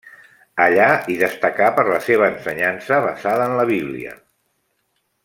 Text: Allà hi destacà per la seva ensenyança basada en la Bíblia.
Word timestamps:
Allà 0.63 0.87
hi 1.07 1.17
destacà 1.23 1.67
per 1.79 1.85
la 1.91 1.99
seva 2.07 2.31
ensenyança 2.31 3.01
basada 3.07 3.47
en 3.51 3.55
la 3.61 3.67
Bíblia. 3.75 4.17